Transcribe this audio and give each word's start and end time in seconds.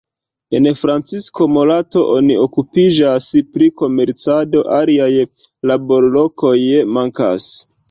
En 0.59 0.67
Francisco 0.77 1.47
Morato 1.57 2.05
oni 2.13 2.37
okupiĝas 2.45 3.29
pri 3.53 3.69
komercado, 3.83 4.65
aliaj 4.81 5.11
laborlokoj 5.73 6.57
mankas. 6.99 7.51